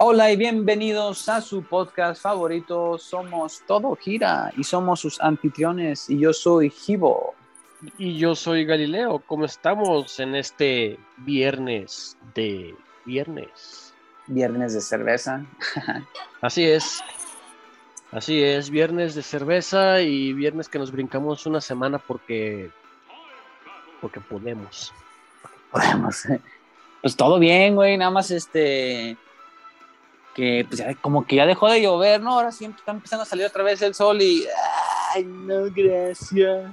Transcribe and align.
Hola 0.00 0.30
y 0.30 0.36
bienvenidos 0.36 1.28
a 1.28 1.40
su 1.40 1.64
podcast 1.64 2.22
favorito. 2.22 2.98
Somos 2.98 3.64
Todo 3.66 3.96
Gira 3.96 4.52
y 4.56 4.62
somos 4.62 5.00
sus 5.00 5.20
anfitriones 5.20 6.08
y 6.08 6.20
yo 6.20 6.32
soy 6.32 6.70
Gibo. 6.70 7.34
Y 7.98 8.16
yo 8.16 8.36
soy 8.36 8.64
Galileo. 8.64 9.18
¿Cómo 9.26 9.44
estamos 9.44 10.20
en 10.20 10.36
este 10.36 11.00
viernes 11.16 12.16
de 12.32 12.76
viernes? 13.06 13.92
Viernes 14.28 14.74
de 14.74 14.82
cerveza. 14.82 15.44
Así 16.42 16.62
es. 16.62 17.02
Así 18.12 18.40
es, 18.40 18.70
viernes 18.70 19.16
de 19.16 19.24
cerveza 19.24 20.00
y 20.00 20.32
viernes 20.32 20.68
que 20.68 20.78
nos 20.78 20.92
brincamos 20.92 21.44
una 21.44 21.60
semana 21.60 21.98
porque 21.98 22.70
porque 24.00 24.20
podemos. 24.20 24.92
Podemos. 25.72 26.22
Pues 27.02 27.16
todo 27.16 27.40
bien, 27.40 27.74
güey, 27.74 27.96
nada 27.96 28.12
más 28.12 28.30
este 28.30 29.16
que 30.38 30.64
pues 30.68 30.78
ya 30.78 30.94
como 30.94 31.26
que 31.26 31.34
ya 31.34 31.46
dejó 31.46 31.68
de 31.68 31.82
llover, 31.82 32.20
¿no? 32.20 32.34
Ahora 32.34 32.52
sí 32.52 32.64
está 32.64 32.92
empezando 32.92 33.24
a 33.24 33.26
salir 33.26 33.44
otra 33.44 33.64
vez 33.64 33.82
el 33.82 33.92
sol 33.92 34.22
y 34.22 34.44
ay, 35.12 35.24
no, 35.24 35.64
gracias. 35.74 36.70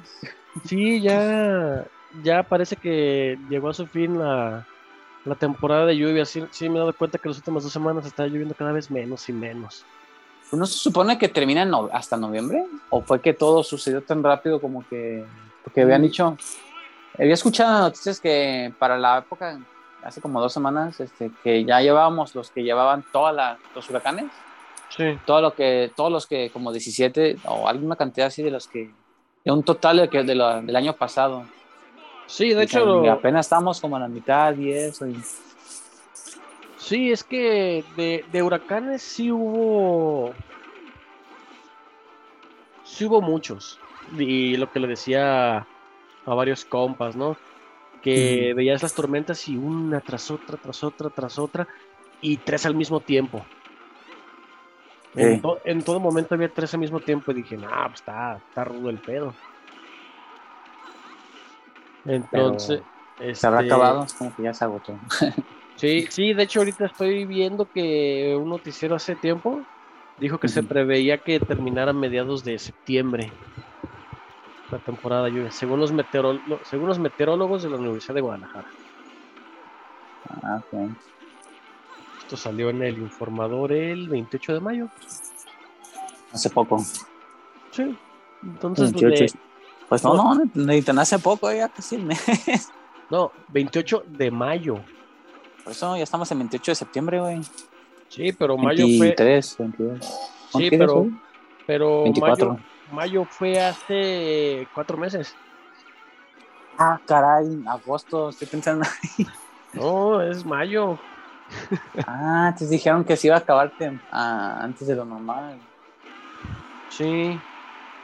Sí, 0.65 1.01
ya 1.01 1.83
ya 2.21 2.43
parece 2.43 2.75
que 2.75 3.39
llegó 3.49 3.69
a 3.69 3.73
su 3.73 3.87
fin 3.87 4.19
la, 4.19 4.67
la 5.25 5.33
temporada 5.33 5.87
de 5.87 5.97
lluvia. 5.97 6.25
Sí, 6.25 6.45
sí, 6.51 6.69
me 6.69 6.75
he 6.75 6.79
dado 6.79 6.93
cuenta 6.93 7.17
que 7.17 7.27
las 7.27 7.39
últimas 7.39 7.63
dos 7.63 7.73
semanas 7.73 8.05
está 8.05 8.27
lloviendo 8.27 8.53
cada 8.53 8.71
vez 8.71 8.91
menos 8.91 9.27
y 9.29 9.33
menos. 9.33 9.83
¿No 10.51 10.67
se 10.67 10.77
supone 10.77 11.17
que 11.17 11.27
termina 11.27 11.65
no, 11.65 11.89
hasta 11.91 12.17
noviembre? 12.17 12.67
¿O 12.91 13.01
fue 13.01 13.19
que 13.19 13.33
todo 13.33 13.63
sucedió 13.63 14.03
tan 14.03 14.23
rápido 14.23 14.61
como 14.61 14.87
que, 14.87 15.25
porque 15.63 15.81
habían 15.81 16.03
dicho, 16.03 16.37
había 17.17 17.33
escuchado 17.33 17.79
noticias 17.79 18.19
que 18.19 18.71
para 18.77 18.95
la 18.99 19.17
época, 19.17 19.59
hace 20.05 20.21
como 20.21 20.39
dos 20.39 20.53
semanas, 20.53 20.99
este, 20.99 21.31
que 21.43 21.65
ya 21.65 21.81
llevábamos 21.81 22.33
los 22.35 22.51
que 22.51 22.63
llevaban 22.63 23.03
todos 23.11 23.35
los 23.73 23.89
huracanes, 23.89 24.27
Sí. 24.89 25.17
todo 25.25 25.41
lo 25.41 25.53
que, 25.55 25.91
todos 25.95 26.11
los 26.11 26.27
que, 26.27 26.51
como 26.51 26.71
17 26.71 27.37
o 27.45 27.67
alguna 27.67 27.95
cantidad 27.95 28.27
así 28.27 28.43
de 28.43 28.51
los 28.51 28.67
que, 28.67 28.91
de 29.43 29.51
un 29.51 29.63
total 29.63 29.97
de 29.97 30.09
que, 30.09 30.23
de 30.23 30.35
la- 30.35 30.61
del 30.61 30.75
año 30.75 30.93
pasado. 30.93 31.43
Sí, 32.27 32.53
de 32.53 32.61
Y 32.61 32.63
hecho, 32.65 33.11
apenas 33.11 33.45
estamos 33.47 33.81
como 33.81 33.95
a 33.97 33.99
la 33.99 34.07
mitad 34.07 34.55
y 34.57 34.71
eso. 34.71 35.07
y- 35.07 35.21
sí, 36.77 37.11
es 37.11 37.23
que 37.23 37.83
de, 37.97 38.23
de 38.31 38.43
huracanes 38.43 39.01
sí 39.01 39.31
hubo. 39.31 40.33
Sí 42.83 43.05
hubo 43.05 43.21
muchos. 43.21 43.79
Y 44.17 44.55
lo 44.57 44.71
que 44.71 44.79
le 44.79 44.87
decía 44.87 45.57
a 46.25 46.33
varios 46.33 46.63
compas, 46.65 47.15
¿no? 47.15 47.35
Que 48.05 48.53
veías 48.55 48.83
las 48.83 48.93
tormentas 48.93 49.47
y 49.47 49.57
una 49.57 49.99
tras 49.99 50.29
otra, 50.29 50.57
tras 50.57 50.83
otra, 50.83 51.09
tras 51.09 51.39
otra, 51.39 51.67
y 52.21 52.37
tres 52.37 52.65
al 52.65 52.75
mismo 52.75 52.99
tiempo. 52.99 53.43
En, 55.15 55.35
Sí. 55.35 55.41
to- 55.41 55.59
en 55.65 55.81
todo 55.81 55.99
momento 55.99 56.35
había 56.35 56.49
tres 56.49 56.73
al 56.73 56.81
mismo 56.81 56.99
tiempo 56.99 57.31
y 57.31 57.35
dije, 57.35 57.57
nah, 57.57 57.87
pues 57.87 58.01
está, 58.01 58.37
está 58.37 58.63
rudo 58.63 58.89
el 58.89 58.99
pedo. 58.99 59.33
Entonces, 62.05 62.81
Se 63.33 63.47
habrá 63.47 63.61
este, 63.61 63.73
acabado, 63.73 64.03
es 64.03 64.13
como 64.13 64.35
que 64.35 64.43
ya 64.43 64.53
se 64.53 64.63
agotó. 64.65 64.97
Sí, 65.77 66.07
sí, 66.09 66.31
de 66.33 66.43
hecho 66.43 66.59
ahorita 66.59 66.85
estoy 66.85 67.25
viendo 67.25 67.65
que 67.69 68.33
un 68.41 68.47
noticiero 68.47 68.95
hace 68.95 69.13
tiempo 69.13 69.61
dijo 70.17 70.37
que 70.37 70.47
se 70.47 70.63
preveía 70.63 71.17
que 71.17 71.37
terminara 71.41 71.91
a 71.91 71.93
mediados 71.93 72.45
de 72.45 72.57
septiembre 72.59 73.29
la 74.71 74.79
temporada 74.79 75.25
de 75.25 75.31
lluvia, 75.31 75.51
según 75.51 75.79
los, 75.79 75.93
según 76.63 76.87
los 76.87 76.99
meteorólogos 76.99 77.63
de 77.63 77.69
la 77.69 77.77
Universidad 77.77 78.15
de 78.15 78.21
Guadalajara. 78.21 78.67
Ah, 80.43 80.61
ok. 80.71 80.89
Esto 82.19 82.37
salió 82.37 82.69
en 82.71 82.81
el 82.81 82.97
informador 82.97 83.71
el 83.71 84.09
28 84.09 84.53
de 84.53 84.59
mayo. 84.59 84.87
Hace 86.31 86.49
poco. 86.49 86.83
Sí. 87.71 87.95
Entonces, 88.43 88.91
pues, 88.91 89.01
28. 89.03 89.33
de- 89.33 89.39
Pues 89.87 90.03
no, 90.03 90.35
no, 90.53 90.83
tan 90.83 90.99
hace 90.99 91.19
poco, 91.19 91.51
ya 91.51 91.69
casi 91.69 91.95
el 91.95 92.05
mes. 92.05 92.19
no, 93.11 93.31
28 93.49 94.03
de 94.07 94.31
mayo. 94.31 94.79
Por 95.63 95.71
eso 95.73 95.95
ya 95.95 96.03
estamos 96.03 96.31
en 96.31 96.39
28 96.39 96.71
de 96.71 96.75
septiembre, 96.75 97.19
güey. 97.19 97.41
Sí, 98.09 98.31
pero 98.33 98.57
mayo 98.57 98.85
fue. 98.85 99.07
23, 99.07 99.57
22. 99.59 100.05
Sí, 100.53 100.69
¿Qué 100.69 100.77
pero, 100.77 101.07
pero 101.67 102.03
24. 102.03 102.49
mayo, 102.49 102.63
mayo 102.91 103.25
fue 103.25 103.59
hace 103.59 104.67
cuatro 104.73 104.97
meses. 104.97 105.33
Ah, 106.77 106.99
caray, 107.05 107.63
agosto, 107.67 108.29
estoy 108.29 108.47
pensando. 108.47 108.85
No, 109.73 110.21
es 110.21 110.45
mayo. 110.45 110.97
ah, 112.07 112.55
te 112.57 112.65
dijeron 112.65 113.03
que 113.03 113.17
se 113.17 113.27
iba 113.27 113.35
a 113.35 113.39
acabar 113.39 113.73
ah, 114.09 114.59
antes 114.61 114.87
de 114.87 114.95
lo 114.95 115.03
normal. 115.03 115.59
Sí, 116.89 117.37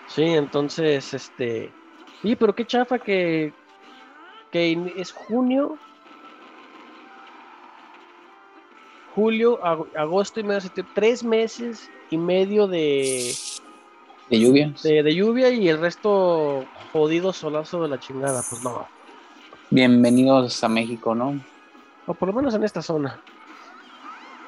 sí, 0.07 0.23
entonces, 0.23 1.13
este, 1.13 1.71
sí, 2.21 2.35
pero 2.35 2.53
qué 2.53 2.65
chafa 2.65 2.99
que, 2.99 3.53
que 4.51 4.93
es 4.97 5.13
junio, 5.13 5.77
julio, 9.15 9.63
ag- 9.63 9.95
agosto 9.97 10.41
y 10.41 10.43
medio 10.43 10.55
de 10.55 10.61
septiembre, 10.61 10.93
tres 10.93 11.23
meses 11.23 11.89
y 12.09 12.17
medio 12.17 12.67
de, 12.67 13.33
De 14.31 14.39
lluvia. 14.39 14.71
de, 14.81 15.03
de 15.03 15.13
lluvia 15.13 15.49
y 15.49 15.67
el 15.67 15.77
resto 15.79 16.63
jodido 16.93 17.33
solazo 17.33 17.83
de 17.83 17.89
la 17.89 17.99
chingada, 17.99 18.41
pues 18.49 18.63
no, 18.63 18.87
Bienvenidos 19.69 20.63
a 20.63 20.69
México, 20.69 21.13
¿no? 21.13 21.37
o 22.07 22.13
por 22.13 22.29
lo 22.29 22.33
menos 22.33 22.55
en 22.55 22.63
esta 22.63 22.81
zona, 22.81 23.19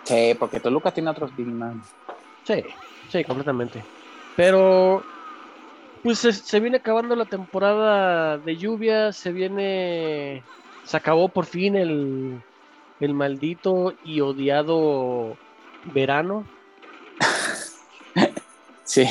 Sí, 0.06 0.36
porque 0.40 0.62
Toluca 0.62 0.92
tiene 0.92 1.10
otros 1.10 1.32
climas. 1.32 1.76
sí, 2.46 2.64
sí, 3.10 3.26
completamente, 3.26 3.84
pero 4.38 5.04
pues 6.02 6.20
se, 6.20 6.32
se 6.32 6.62
viene 6.62 6.78
acabando 6.78 7.14
la 7.18 7.26
temporada 7.26 8.38
de 8.38 8.56
lluvia, 8.56 9.12
se 9.12 9.34
viene, 9.34 10.44
se 10.86 10.96
acabó 10.96 11.28
por 11.28 11.46
fin 11.46 11.76
el, 11.76 12.42
el 13.02 13.14
maldito 13.14 13.94
y 14.06 14.22
odiado 14.22 15.36
verano, 15.94 16.46
Sí. 18.86 19.06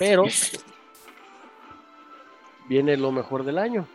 Pero 0.00 0.24
viene 2.70 2.96
lo 2.96 3.12
mejor 3.12 3.44
del 3.44 3.58
año. 3.58 3.86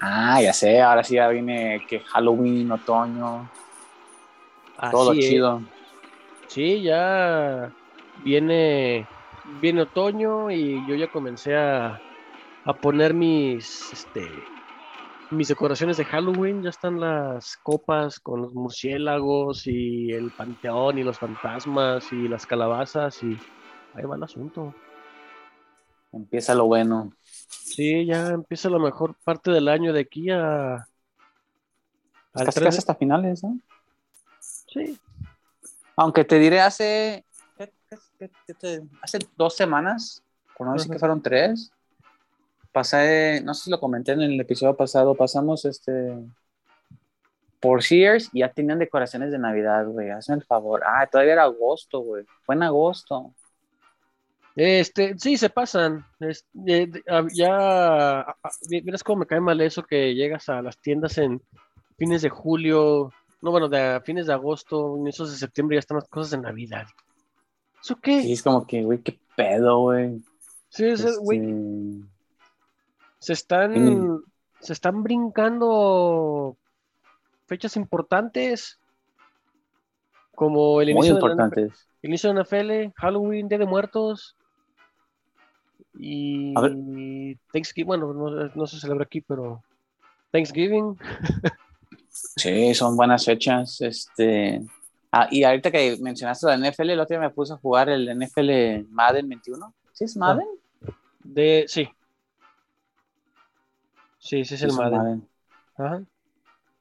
Ah, 0.00 0.40
ya 0.40 0.54
sé, 0.54 0.80
ahora 0.80 1.04
sí 1.04 1.16
ya 1.16 1.28
viene 1.28 1.84
que 1.86 2.00
Halloween, 2.00 2.72
otoño, 2.72 3.46
todo 4.90 5.12
es. 5.12 5.18
chido. 5.18 5.60
Sí, 6.46 6.80
ya 6.80 7.70
viene, 8.24 9.06
viene 9.60 9.82
otoño 9.82 10.50
y 10.50 10.82
yo 10.88 10.94
ya 10.94 11.12
comencé 11.12 11.54
a, 11.54 12.00
a 12.64 12.72
poner 12.72 13.12
mis, 13.12 13.92
este, 13.92 14.26
mis 15.30 15.48
decoraciones 15.48 15.98
de 15.98 16.06
Halloween. 16.06 16.62
Ya 16.62 16.70
están 16.70 17.00
las 17.00 17.58
copas 17.58 18.18
con 18.18 18.40
los 18.40 18.54
murciélagos 18.54 19.66
y 19.66 20.10
el 20.10 20.30
panteón 20.30 20.96
y 20.96 21.02
los 21.02 21.18
fantasmas 21.18 22.10
y 22.14 22.28
las 22.28 22.46
calabazas 22.46 23.22
y 23.22 23.36
ahí 23.94 24.04
va 24.04 24.16
el 24.16 24.22
asunto. 24.22 24.74
Empieza 26.14 26.54
lo 26.54 26.66
bueno. 26.66 27.12
Sí, 27.48 28.06
ya 28.06 28.28
empieza 28.28 28.70
la 28.70 28.78
mejor 28.78 29.16
parte 29.24 29.50
del 29.50 29.68
año 29.68 29.92
de 29.92 30.00
aquí 30.00 30.30
a... 30.30 30.86
Pues 32.32 32.44
casi, 32.46 32.54
3 32.60 32.64
casi 32.66 32.76
de- 32.76 32.78
hasta 32.78 32.94
finales, 32.94 33.42
¿no? 33.44 33.58
Sí, 34.40 34.98
Aunque 35.96 36.24
te 36.24 36.38
diré 36.38 36.60
hace, 36.60 37.24
¿qué- 37.56 37.72
hace 39.02 39.18
dos 39.36 39.56
semanas, 39.56 40.22
por 40.56 40.66
no 40.66 40.72
decir 40.74 40.90
que 40.90 40.98
fueron 40.98 41.22
tres, 41.22 41.72
pasé, 42.72 43.40
no 43.44 43.54
sé 43.54 43.64
si 43.64 43.70
lo 43.70 43.78
comenté 43.78 44.12
en 44.12 44.22
el 44.22 44.40
episodio 44.40 44.76
pasado, 44.76 45.14
pasamos 45.14 45.64
este 45.64 46.14
por 47.60 47.82
Sears 47.82 48.28
y 48.32 48.40
ya 48.40 48.52
tenían 48.52 48.78
decoraciones 48.78 49.30
de 49.30 49.38
Navidad, 49.38 49.86
güey, 49.86 50.10
hazme 50.10 50.34
el 50.34 50.44
favor. 50.44 50.82
Ah, 50.84 51.06
todavía 51.10 51.32
era 51.34 51.44
agosto, 51.44 52.00
güey, 52.00 52.24
fue 52.44 52.56
en 52.56 52.64
agosto. 52.64 53.32
Este, 54.56 55.18
sí, 55.18 55.36
se 55.36 55.50
pasan. 55.50 56.04
Es- 56.20 56.46
eh, 56.66 56.90
ah, 57.08 57.26
ya, 57.32 58.20
ah, 58.20 58.36
ah, 58.42 58.50
vieras 58.68 59.02
cómo 59.02 59.20
me 59.20 59.26
cae 59.26 59.40
mal 59.40 59.60
eso 59.60 59.82
que 59.82 60.14
llegas 60.14 60.48
a 60.48 60.62
las 60.62 60.78
tiendas 60.78 61.18
en 61.18 61.42
fines 61.98 62.22
de 62.22 62.28
julio, 62.30 63.12
no, 63.42 63.50
bueno, 63.50 63.68
de 63.68 64.00
fines 64.04 64.26
de 64.26 64.32
agosto, 64.32 64.96
inicios 64.96 65.30
de 65.32 65.36
septiembre 65.38 65.76
ya 65.76 65.80
están 65.80 65.96
las 65.96 66.08
cosas 66.08 66.30
de 66.32 66.38
Navidad. 66.38 66.86
¿Eso 67.82 67.96
qué? 67.96 68.22
Sí, 68.22 68.32
es 68.32 68.42
como 68.42 68.66
que, 68.66 68.82
güey, 68.82 69.00
qué 69.00 69.18
pedo, 69.36 69.78
güey. 69.80 70.22
Sí, 70.68 70.86
es- 70.86 71.04
Este, 71.04 71.18
güey, 71.20 72.02
se 73.18 73.32
están, 73.32 73.72
Mm. 74.14 74.22
se 74.60 74.72
están 74.72 75.02
brincando 75.02 76.56
fechas 77.46 77.76
importantes 77.76 78.78
como 80.34 80.80
el 80.80 80.94
muy 80.94 81.06
inicio 81.08 81.14
de 81.16 81.20
la 81.20 81.26
importantes. 81.26 81.88
Inicio 82.02 82.32
de 82.32 82.40
NFL, 82.42 82.92
Halloween, 82.96 83.48
Día 83.48 83.58
de 83.58 83.66
Muertos 83.66 84.36
y. 85.98 87.36
Thanksgiving. 87.52 87.86
Bueno, 87.86 88.12
no, 88.12 88.30
no 88.54 88.66
se 88.66 88.78
celebra 88.78 89.04
aquí, 89.04 89.20
pero 89.20 89.62
Thanksgiving. 90.30 90.96
Sí, 92.08 92.74
son 92.74 92.96
buenas 92.96 93.24
fechas. 93.24 93.80
Este, 93.80 94.62
Ah, 95.16 95.28
y 95.30 95.44
ahorita 95.44 95.70
que 95.70 95.96
mencionaste 96.00 96.44
la 96.48 96.54
NFL, 96.56 96.90
el 96.92 96.98
otro 96.98 97.14
día 97.16 97.28
me 97.28 97.32
puse 97.32 97.52
a 97.52 97.56
jugar 97.56 97.88
el 97.88 98.08
NFL 98.08 98.84
Madden 98.90 99.28
21. 99.28 99.72
¿Sí 99.92 100.02
es 100.06 100.16
Madden? 100.16 100.48
De, 101.22 101.66
sí. 101.68 101.88
Sí, 104.18 104.44
sí 104.44 104.56
es 104.56 104.62
el 104.62 104.72
Sí, 104.72 104.76
Madden. 104.76 105.28
Ajá. 105.76 106.02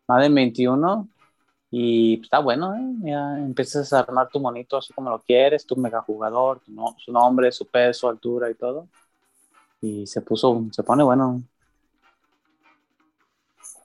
Madden 0.08 0.34
21. 0.34 1.08
Y 1.70 2.22
está 2.24 2.40
bueno, 2.40 2.74
¿eh? 2.74 2.82
Ya 3.04 3.38
empiezas 3.38 3.94
a 3.94 4.00
armar 4.00 4.30
tu 4.30 4.40
monito 4.40 4.78
así 4.78 4.92
como 4.94 5.12
lo 5.12 5.20
quieres, 5.20 5.68
tu 5.68 5.76
mega 5.76 6.02
jugador, 6.02 6.60
tu 6.62 6.72
no- 6.72 6.96
su 6.98 7.12
nombre, 7.12 7.52
su 7.52 7.68
peso, 7.68 8.10
altura 8.10 8.50
y 8.50 8.56
todo. 8.56 8.88
Y 9.84 10.08
se 10.08 10.22
puso, 10.22 10.66
se 10.72 10.82
pone 10.82 11.04
bueno 11.04 11.44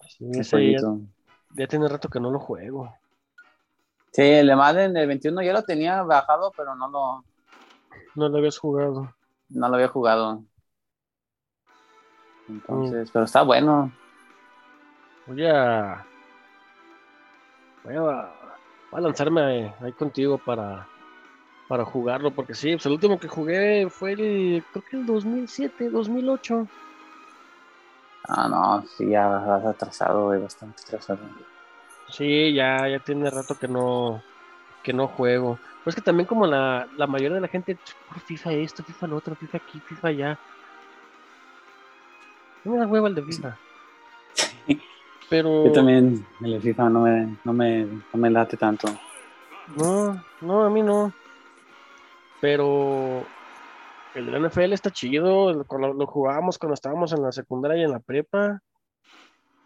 Sí, 0.06 0.30
ese 0.32 0.76
ya, 1.56 1.66
tiene 1.66 1.88
rato 1.88 2.08
que 2.08 2.20
no 2.20 2.30
lo 2.30 2.38
juego. 2.38 2.94
Sí, 4.12 4.22
el 4.22 4.54
Madden 4.54 4.96
el 4.96 5.08
21 5.08 5.42
ya 5.42 5.52
lo 5.52 5.64
tenía 5.64 6.04
bajado, 6.04 6.52
pero 6.56 6.76
no 6.76 6.88
lo, 6.88 7.24
No 8.14 8.28
lo 8.28 8.38
habías 8.38 8.58
jugado. 8.58 9.12
no 9.48 9.68
lo 9.68 9.74
había 9.74 9.88
jugado. 9.88 10.44
Entonces, 12.48 13.10
pero 13.10 13.24
está 13.24 13.42
bueno. 13.42 13.92
Voy 15.26 15.46
a. 15.46 16.06
Voy 17.82 17.96
a, 17.96 18.00
voy 18.00 18.98
a 18.98 19.00
lanzarme 19.00 19.40
ahí, 19.40 19.74
ahí 19.80 19.92
contigo 19.92 20.38
para, 20.38 20.86
para 21.68 21.84
jugarlo, 21.84 22.30
porque 22.32 22.54
sí, 22.54 22.72
pues 22.72 22.86
el 22.86 22.92
último 22.92 23.20
que 23.20 23.28
jugué 23.28 23.88
fue 23.90 24.12
el, 24.12 24.64
creo 24.72 24.84
que 24.84 24.96
el 24.96 25.06
2007, 25.06 25.90
2008. 25.90 26.66
Ah, 28.26 28.48
no, 28.48 28.84
sí, 28.86 29.08
ya 29.10 29.26
vas 29.26 29.64
atrasado, 29.64 30.26
güey, 30.26 30.40
bastante 30.40 30.82
atrasado. 30.86 31.20
Sí, 32.10 32.52
ya, 32.54 32.88
ya 32.88 32.98
tiene 33.00 33.30
rato 33.30 33.54
que 33.58 33.68
no, 33.68 34.22
que 34.82 34.92
no 34.92 35.08
juego. 35.08 35.58
Pero 35.60 35.90
es 35.90 35.94
que 35.94 36.00
también 36.02 36.26
como 36.26 36.46
la, 36.46 36.88
la 36.96 37.06
mayoría 37.06 37.36
de 37.36 37.40
la 37.42 37.48
gente, 37.48 37.78
"Puro 38.08 38.20
FIFA 38.20 38.52
esto, 38.52 38.82
FIFA 38.82 39.06
lo 39.06 39.16
otro, 39.16 39.34
FIFA 39.34 39.58
aquí, 39.58 39.80
FIFA 39.80 40.08
allá. 40.08 40.38
No 42.64 42.72
me 42.72 42.78
da 42.78 42.86
hueva 42.86 43.08
el 43.08 43.14
de 43.14 43.22
FIFA. 43.22 43.56
Pero 45.30 45.64
Yo 45.64 45.72
también, 45.72 46.26
el 46.40 46.60
FIFA 46.60 46.88
no 46.88 47.00
me, 47.00 47.36
no 47.44 47.52
me, 47.52 47.84
no 47.84 48.18
me 48.18 48.30
late 48.30 48.56
tanto. 48.56 48.88
no, 49.76 50.22
no, 50.40 50.64
a 50.64 50.70
mí 50.70 50.82
no. 50.82 51.12
Pero 52.40 53.24
el 54.14 54.26
de 54.26 54.32
la 54.32 54.38
NFL 54.48 54.72
está 54.72 54.90
chido, 54.90 55.52
lo, 55.52 55.92
lo- 55.94 56.06
jugábamos 56.06 56.58
cuando 56.58 56.74
estábamos 56.74 57.12
en 57.12 57.22
la 57.22 57.32
secundaria 57.32 57.82
y 57.82 57.84
en 57.84 57.92
la 57.92 58.00
prepa. 58.00 58.60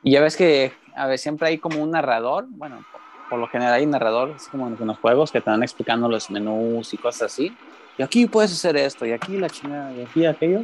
Y 0.02 0.12
ya 0.12 0.20
ves 0.20 0.36
que 0.36 0.72
a 0.96 1.06
ver, 1.06 1.18
siempre 1.18 1.48
hay 1.48 1.58
como 1.58 1.82
un 1.82 1.90
narrador, 1.92 2.46
bueno, 2.48 2.84
por, 2.90 3.00
por 3.30 3.38
lo 3.38 3.46
general 3.48 3.74
hay 3.74 3.86
narrador, 3.86 4.32
así 4.36 4.50
como 4.50 4.66
en 4.68 4.86
los 4.86 4.98
juegos, 4.98 5.30
que 5.32 5.40
te 5.40 5.48
van 5.48 5.62
explicando 5.62 6.08
los 6.08 6.30
menús 6.30 6.92
y 6.92 6.98
cosas 6.98 7.32
así. 7.32 7.56
Y 7.96 8.02
aquí 8.02 8.26
puedes 8.26 8.52
hacer 8.52 8.76
esto, 8.76 9.06
y 9.06 9.12
aquí 9.12 9.38
la 9.38 9.48
chingada, 9.48 9.92
y 9.92 10.02
aquí 10.02 10.26
aquello. 10.26 10.62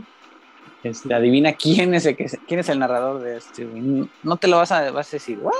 Este, 0.82 1.12
adivina 1.12 1.52
quién 1.54 1.94
es 1.94 2.06
el, 2.06 2.16
que, 2.16 2.26
quién 2.46 2.60
es 2.60 2.68
el 2.68 2.78
narrador 2.78 3.20
de 3.20 3.36
este, 3.36 3.64
güey. 3.64 4.08
No 4.22 4.36
te 4.36 4.48
lo 4.48 4.58
vas 4.58 4.70
a, 4.72 4.90
vas 4.90 5.08
a 5.12 5.16
decir, 5.16 5.38
¿what? 5.38 5.52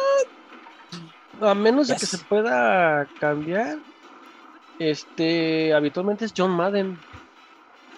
A 1.41 1.55
menos 1.55 1.89
de 1.89 1.95
que 1.95 2.01
Yes. 2.01 2.11
se 2.11 2.19
pueda 2.25 3.07
cambiar, 3.21 3.79
este, 4.79 5.75
habitualmente 5.75 6.25
es 6.25 6.35
John 6.37 6.51
Madden. 6.51 6.99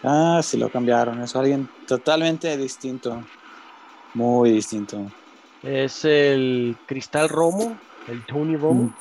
Ah, 0.02 0.40
sí 0.42 0.56
lo 0.56 0.70
cambiaron, 0.70 1.22
es 1.22 1.36
alguien 1.36 1.68
totalmente 1.86 2.56
distinto. 2.56 3.22
Muy 4.14 4.50
distinto. 4.50 5.06
Es 5.62 6.04
el 6.04 6.76
Cristal 6.86 7.28
Romo, 7.28 7.76
el 8.08 8.24
Tony 8.26 8.56
Romo. 8.56 8.94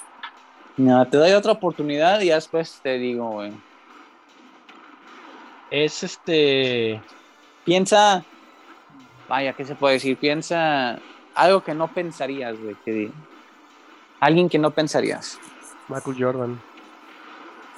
No, 0.77 1.05
te 1.07 1.17
doy 1.17 1.31
otra 1.31 1.53
oportunidad 1.53 2.21
y 2.21 2.27
ya 2.27 2.35
después 2.35 2.79
te 2.83 2.97
digo, 2.97 3.31
güey. 3.31 3.51
Es 5.71 6.03
este. 6.03 7.01
Piensa, 7.63 8.23
vaya, 9.27 9.53
¿qué 9.53 9.65
se 9.65 9.75
puede 9.75 9.95
decir? 9.95 10.17
Piensa 10.17 10.99
algo 11.35 11.63
que 11.63 11.73
no 11.73 11.87
pensarías, 11.87 12.59
güey. 12.59 12.75
que 12.83 13.11
Alguien 14.19 14.49
que 14.49 14.57
no 14.59 14.71
pensarías. 14.71 15.39
Michael 15.87 16.17
Jordan. 16.19 16.61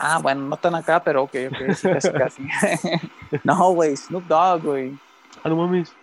Ah, 0.04 0.20
bueno, 0.22 0.48
no 0.48 0.58
tan 0.58 0.74
acá, 0.76 1.04
pero 1.04 1.24
ok, 1.24 1.36
ok, 1.50 1.74
sí, 1.76 1.90
casi, 1.90 2.12
casi. 2.18 2.44
no, 3.44 3.72
güey, 3.74 3.96
Snoop 3.96 4.26
Dogg, 4.26 4.64
güey. 4.64 4.98
Ah, 5.44 5.50
no 5.50 5.56
mames. 5.56 5.94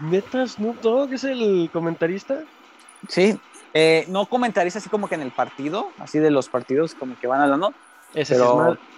¿Neta 0.00 0.46
Snoop 0.46 0.80
Dogg 0.80 1.12
es 1.12 1.24
el 1.24 1.68
comentarista? 1.72 2.44
Sí, 3.08 3.38
eh, 3.74 4.04
no 4.08 4.26
comentarías 4.26 4.76
así 4.76 4.88
como 4.88 5.08
que 5.08 5.16
en 5.16 5.22
el 5.22 5.32
partido, 5.32 5.88
así 5.98 6.18
de 6.18 6.30
los 6.30 6.48
partidos 6.48 6.94
como 6.94 7.18
que 7.18 7.26
van 7.26 7.40
hablando, 7.40 7.74
Ese 8.14 8.34
pero 8.34 8.72
sí 8.72 8.78
es 8.78 8.92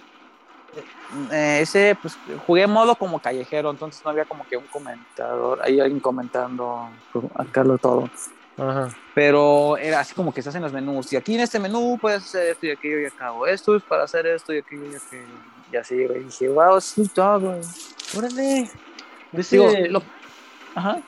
eh, 1.31 1.59
ese, 1.61 1.97
pues 2.01 2.17
jugué 2.45 2.67
modo 2.67 2.95
como 2.95 3.19
callejero, 3.19 3.71
entonces 3.71 4.03
no 4.03 4.11
había 4.11 4.25
como 4.25 4.45
que 4.45 4.57
un 4.57 4.65
comentador, 4.67 5.61
ahí 5.63 5.79
alguien 5.79 5.99
comentando, 5.99 6.89
acá 7.35 7.63
lo 7.63 7.77
todo. 7.77 8.09
Ajá. 8.57 8.89
Pero 9.13 9.77
era 9.77 9.99
así 9.99 10.13
como 10.13 10.33
que 10.33 10.39
estás 10.39 10.55
en 10.55 10.61
los 10.61 10.71
menús, 10.73 11.11
y 11.13 11.15
aquí 11.17 11.35
en 11.35 11.41
este 11.41 11.59
menú 11.59 11.97
puedes 11.99 12.23
hacer 12.23 12.47
esto 12.51 12.65
y 12.67 12.71
aquello 12.71 12.99
y 13.01 13.05
acabo, 13.05 13.45
esto 13.47 13.75
es 13.75 13.83
para 13.83 14.03
hacer 14.03 14.25
esto 14.27 14.53
y 14.53 14.59
aquello 14.59 14.85
y 14.91 14.95
aquello. 14.95 15.23
Y 15.71 15.77
así, 15.77 16.05
güey, 16.05 16.23
dije, 16.23 16.47
wow, 16.49 16.79
Snoop 16.79 17.13
Dogg, 17.13 17.41
güey. 17.43 17.61
Órale. 18.17 18.69
De 19.31 19.41
ese, 19.41 19.57
Digo, 19.57 19.71
lo- 19.89 20.03
Ajá. 20.75 20.99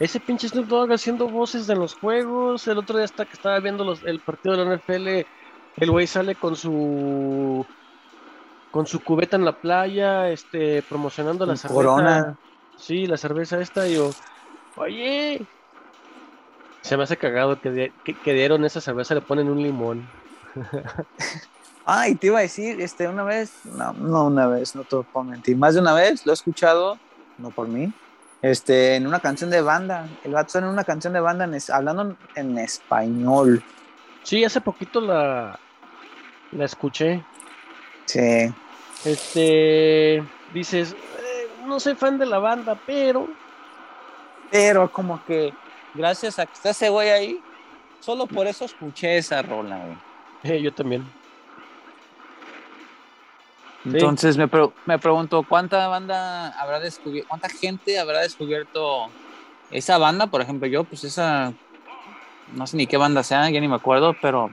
ese 0.00 0.18
pinche 0.18 0.48
Snoop 0.48 0.66
Dogg 0.66 0.92
haciendo 0.92 1.28
voces 1.28 1.66
de 1.66 1.76
los 1.76 1.94
juegos. 1.94 2.66
El 2.66 2.78
otro 2.78 2.96
día 2.96 3.04
hasta 3.04 3.24
que 3.24 3.34
estaba 3.34 3.60
viendo 3.60 3.84
los- 3.84 4.02
el 4.04 4.18
partido 4.20 4.56
de 4.56 4.64
la 4.64 4.74
NFL, 4.74 5.26
el 5.76 5.90
güey 5.90 6.06
sale 6.06 6.34
con 6.34 6.56
su 6.56 7.64
con 8.72 8.86
su 8.86 9.00
cubeta 9.02 9.36
en 9.36 9.44
la 9.44 9.52
playa, 9.52 10.28
este, 10.30 10.82
promocionando 10.82 11.44
la 11.44 11.56
cerveza. 11.56 11.74
Corona. 11.74 12.38
Sí, 12.76 13.06
la 13.06 13.16
cerveza 13.16 13.60
esta, 13.60 13.86
y 13.88 13.94
yo, 13.96 14.10
oye, 14.76 15.44
se 16.82 16.96
me 16.96 17.02
hace 17.04 17.16
cagado 17.16 17.60
que, 17.60 17.92
que, 18.04 18.14
que 18.14 18.34
dieron 18.34 18.64
esa 18.64 18.80
cerveza, 18.80 19.14
le 19.14 19.20
ponen 19.20 19.48
un 19.48 19.62
limón. 19.62 20.08
Ah, 21.86 22.08
y 22.08 22.14
te 22.14 22.28
iba 22.28 22.38
a 22.38 22.42
decir, 22.42 22.80
este, 22.80 23.08
una 23.08 23.24
vez, 23.24 23.52
no, 23.64 23.92
no 23.94 24.26
una 24.26 24.46
vez, 24.46 24.74
no 24.76 24.84
te 24.84 24.96
puedo 25.12 25.24
mentir, 25.24 25.56
más 25.56 25.74
de 25.74 25.80
una 25.80 25.92
vez 25.94 26.24
lo 26.26 26.32
he 26.32 26.34
escuchado, 26.34 26.98
no 27.38 27.50
por 27.50 27.68
mí, 27.68 27.92
este, 28.42 28.96
en 28.96 29.06
una 29.06 29.20
canción 29.20 29.50
de 29.50 29.60
banda. 29.60 30.06
El 30.24 30.32
vato 30.32 30.58
en 30.58 30.64
una 30.66 30.84
canción 30.84 31.12
de 31.12 31.20
banda 31.20 31.44
en 31.44 31.54
es- 31.54 31.70
hablando 31.70 32.16
en 32.34 32.58
español. 32.58 33.62
Sí, 34.22 34.44
hace 34.44 34.60
poquito 34.60 35.00
la, 35.00 35.58
la 36.52 36.64
escuché. 36.64 37.24
Sí. 38.06 38.52
Este, 39.04 40.22
dices, 40.52 40.92
"Eh, 40.92 41.48
no 41.66 41.80
soy 41.80 41.94
fan 41.94 42.18
de 42.18 42.26
la 42.26 42.38
banda, 42.38 42.78
pero 42.86 43.26
Pero 44.50 44.90
como 44.90 45.24
que 45.24 45.52
gracias 45.94 46.38
a 46.38 46.46
que 46.46 46.52
está 46.52 46.70
ese 46.70 46.88
güey 46.88 47.10
ahí, 47.10 47.38
solo 48.00 48.26
por 48.26 48.46
eso 48.46 48.64
escuché 48.64 49.18
esa 49.18 49.42
rola, 49.42 49.78
güey. 49.78 49.96
eh, 50.56 50.62
yo 50.62 50.72
también. 50.72 51.04
Entonces 53.84 54.36
me, 54.36 54.46
pre- 54.46 54.70
me 54.84 54.98
pregunto, 54.98 55.42
¿cuánta 55.48 55.88
banda 55.88 56.50
habrá 56.60 56.80
descubierto, 56.80 57.28
cuánta 57.28 57.48
gente 57.48 57.98
habrá 57.98 58.20
descubierto 58.20 59.08
esa 59.70 59.96
banda? 59.96 60.26
Por 60.26 60.42
ejemplo, 60.42 60.68
yo, 60.68 60.84
pues 60.84 61.02
esa, 61.04 61.52
no 62.54 62.66
sé 62.66 62.76
ni 62.76 62.86
qué 62.86 62.98
banda 62.98 63.22
sea, 63.22 63.48
ya 63.48 63.60
ni 63.60 63.68
me 63.68 63.76
acuerdo, 63.76 64.14
pero 64.20 64.50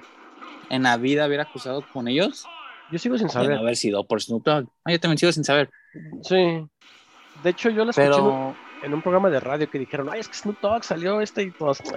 en 0.70 0.84
la 0.84 0.96
vida 0.98 1.28
hubiera 1.28 1.44
acusado 1.44 1.84
con 1.94 2.08
ellos 2.08 2.46
Yo 2.92 3.00
sigo 3.00 3.18
sin 3.18 3.30
saber. 3.30 3.58
haber 3.58 3.76
sido 3.76 4.06
por 4.06 4.22
Snoop 4.22 4.46
Dogg. 4.46 4.68
Ah, 4.86 4.92
yo 4.92 5.00
también 5.00 5.18
sigo 5.18 5.32
sin 5.34 5.44
saber, 5.44 5.70
Sí. 6.24 6.66
De 7.44 7.50
hecho, 7.52 7.70
yo 7.70 7.84
la 7.86 7.92
escuché 7.92 8.08
pero 8.10 8.56
en 8.84 8.94
un 8.94 9.02
programa 9.02 9.30
de 9.30 9.40
radio 9.40 9.70
que 9.70 9.80
dijeron, 9.80 10.10
ay, 10.12 10.20
es 10.20 10.28
que 10.28 10.36
Snoop 10.36 10.60
Dogg 10.62 10.84
salió 10.84 11.22
este 11.22 11.44
y 11.44 11.52
todos. 11.52 11.80
o 11.82 11.94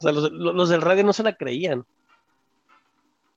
sea, 0.00 0.12
los, 0.12 0.30
los- 0.32 0.68
del 0.68 0.82
radio 0.82 1.04
no 1.04 1.12
se 1.12 1.22
la 1.22 1.34
creían. 1.36 1.84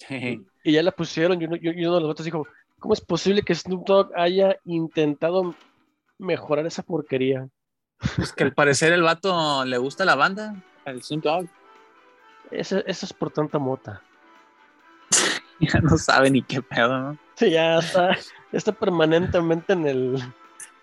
Y 0.09 0.71
ya 0.71 0.83
la 0.83 0.91
pusieron 0.91 1.41
y 1.41 1.45
uno, 1.45 1.55
y 1.61 1.85
uno 1.85 1.95
de 1.95 2.01
los 2.01 2.09
otros 2.09 2.25
dijo, 2.25 2.47
¿cómo 2.79 2.93
es 2.93 3.01
posible 3.01 3.43
que 3.43 3.55
Snoop 3.55 3.85
Dogg 3.85 4.11
haya 4.15 4.57
intentado 4.65 5.55
mejorar 6.17 6.65
esa 6.65 6.83
porquería? 6.83 7.47
es 8.17 8.33
que 8.33 8.43
al 8.43 8.53
parecer 8.53 8.91
el 8.93 9.03
vato 9.03 9.63
le 9.63 9.77
gusta 9.77 10.03
la 10.05 10.15
banda, 10.15 10.55
el 10.85 11.03
Snoop 11.03 11.23
Dogg. 11.23 11.47
Eso, 12.49 12.79
eso 12.85 13.05
es 13.05 13.13
por 13.13 13.31
tanta 13.31 13.59
mota. 13.59 14.01
Ya 15.63 15.79
no 15.79 15.95
sabe 15.95 16.31
ni 16.31 16.41
qué 16.41 16.59
pedo, 16.63 16.97
¿no? 16.99 17.17
Sí, 17.35 17.51
ya 17.51 17.77
está, 17.77 18.17
está 18.51 18.71
permanentemente 18.71 19.73
en 19.73 19.85
el, 19.85 20.33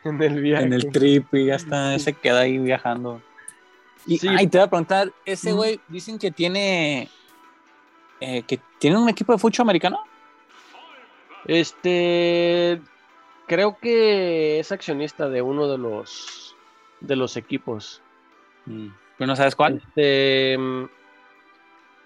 en 0.04 0.22
el 0.22 0.40
viaje. 0.40 0.64
En 0.64 0.72
el 0.72 0.90
trip 0.90 1.32
y 1.34 1.46
ya 1.46 1.56
está, 1.56 1.98
se 1.98 2.12
queda 2.12 2.40
ahí 2.40 2.58
viajando. 2.58 3.20
Y 4.06 4.18
Sí. 4.18 4.28
ay, 4.28 4.46
te 4.46 4.58
voy 4.58 4.66
a 4.66 4.70
preguntar, 4.70 5.12
ese 5.24 5.52
güey 5.52 5.80
dicen 5.88 6.18
que 6.18 6.30
tiene 6.30 7.08
eh, 8.20 8.42
que 8.42 8.58
tiene 8.78 8.96
un 8.96 9.08
equipo 9.08 9.32
de 9.32 9.38
fútbol 9.38 9.62
americano. 9.62 9.98
Este, 11.46 12.80
creo 13.46 13.78
que 13.80 14.58
es 14.60 14.72
accionista 14.72 15.28
de 15.28 15.42
uno 15.42 15.68
de 15.68 15.78
los 15.78 16.56
de 17.00 17.16
los 17.16 17.36
equipos. 17.36 18.02
Pero 18.64 19.26
no 19.26 19.36
sabes 19.36 19.54
cuál. 19.54 19.76
Este, 19.86 20.56
mm, 20.58 20.84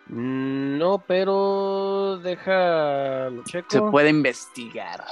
Mm, 0.09 0.79
No, 0.79 0.99
pero 1.07 2.19
deja 2.23 3.31
lo 3.31 3.45
checo. 3.45 3.71
Se 3.71 3.81
puede 3.81 4.11
investigar. 4.11 5.05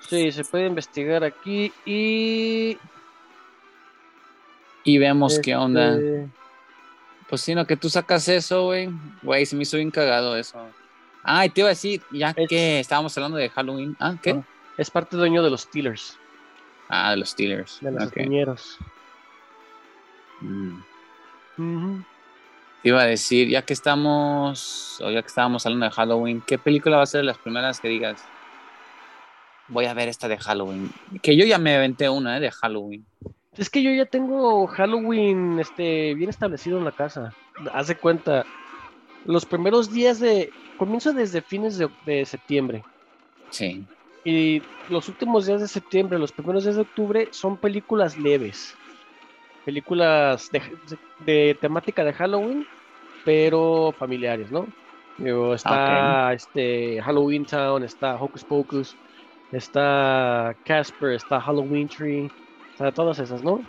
Sí, 0.00 0.32
se 0.32 0.44
puede 0.44 0.66
investigar 0.66 1.24
aquí 1.24 1.72
y 1.84 2.78
Y 4.84 4.98
vemos 4.98 5.38
qué 5.40 5.54
onda. 5.56 5.94
este, 5.94 6.28
Pues 7.28 7.42
sí, 7.42 7.54
no, 7.54 7.66
que 7.66 7.76
tú 7.76 7.90
sacas 7.90 8.26
eso, 8.28 8.64
güey. 8.64 8.88
Güey, 9.22 9.44
se 9.44 9.54
me 9.56 9.62
hizo 9.62 9.76
bien 9.76 9.90
cagado 9.90 10.34
eso. 10.36 10.58
Ah, 11.22 11.44
y 11.44 11.50
te 11.50 11.60
iba 11.60 11.68
a 11.68 11.70
decir, 11.70 12.00
ya 12.10 12.30
Es- 12.34 12.48
que 12.48 12.80
estábamos 12.80 13.14
hablando 13.18 13.36
de 13.36 13.50
Halloween. 13.50 13.96
Ah, 14.00 14.14
¿qué? 14.22 14.40
Es 14.78 14.90
parte 14.90 15.16
dueño 15.16 15.42
de 15.42 15.50
los 15.50 15.62
Steelers, 15.62 16.16
Ah, 16.88 17.10
de 17.10 17.16
los 17.18 17.30
Steelers. 17.30 17.78
de 17.82 17.90
los 17.90 18.02
Ok. 18.04 18.12
Ateñeros. 18.12 18.78
Mm. 20.40 20.78
Te 22.82 22.88
iba 22.90 23.02
a 23.02 23.06
decir, 23.06 23.48
ya 23.48 23.62
que 23.62 23.72
estamos, 23.72 25.00
o 25.02 25.10
ya 25.10 25.20
que 25.20 25.26
estábamos 25.28 25.66
hablando 25.66 25.86
de 25.86 25.92
Halloween, 25.92 26.40
¿qué 26.46 26.56
película 26.58 26.96
va 26.98 27.02
a 27.02 27.06
ser 27.06 27.20
de 27.22 27.24
las 27.26 27.38
primeras 27.38 27.80
que 27.80 27.88
digas? 27.88 28.24
Voy 29.68 29.84
a 29.84 29.94
ver 29.94 30.08
esta 30.08 30.28
de 30.28 30.38
Halloween. 30.38 30.90
Que 31.22 31.36
yo 31.36 31.44
ya 31.44 31.58
me 31.58 31.74
aventé 31.74 32.08
una, 32.08 32.36
¿eh? 32.36 32.40
De 32.40 32.50
Halloween. 32.50 33.04
Es 33.56 33.68
que 33.70 33.82
yo 33.82 33.90
ya 33.90 34.06
tengo 34.06 34.66
Halloween 34.66 35.58
este, 35.58 36.14
bien 36.14 36.30
establecido 36.30 36.78
en 36.78 36.84
la 36.84 36.92
casa. 36.92 37.34
Haz 37.72 37.88
de 37.88 37.96
cuenta, 37.96 38.44
los 39.24 39.44
primeros 39.44 39.92
días 39.92 40.20
de. 40.20 40.50
Comienzo 40.78 41.12
desde 41.12 41.42
fines 41.42 41.76
de, 41.76 41.88
de 42.06 42.24
septiembre. 42.24 42.84
Sí. 43.50 43.84
Y 44.24 44.62
los 44.88 45.08
últimos 45.08 45.46
días 45.46 45.60
de 45.60 45.68
septiembre, 45.68 46.18
los 46.18 46.32
primeros 46.32 46.64
días 46.64 46.76
de 46.76 46.82
octubre, 46.82 47.28
son 47.32 47.56
películas 47.56 48.16
leves. 48.16 48.76
Películas 49.64 50.50
de, 50.52 50.62
de 51.26 51.58
temática 51.60 52.04
de 52.04 52.12
Halloween, 52.12 52.66
pero 53.24 53.92
familiares, 53.98 54.50
¿no? 54.50 54.66
Digo, 55.18 55.52
está 55.52 56.32
este 56.32 57.02
Halloween 57.02 57.44
Town, 57.44 57.82
está 57.82 58.14
Hocus 58.14 58.44
Pocus, 58.44 58.96
está 59.52 60.54
Casper, 60.64 61.12
está 61.12 61.40
Halloween 61.40 61.88
Tree, 61.88 62.30
o 62.74 62.78
sea, 62.78 62.92
todas 62.92 63.18
esas, 63.18 63.42
¿no? 63.42 63.60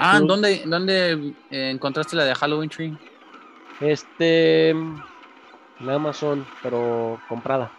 Ah, 0.00 0.20
¿dónde, 0.20 0.62
dónde 0.66 1.34
eh, 1.50 1.70
encontraste 1.70 2.16
la 2.16 2.24
de 2.24 2.34
Halloween 2.34 2.70
Tree? 2.70 2.96
Este. 3.80 4.70
En 4.70 5.90
Amazon, 5.90 6.46
pero 6.62 7.20
comprada. 7.28 7.70